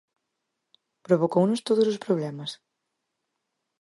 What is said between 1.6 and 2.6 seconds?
todos os problemas?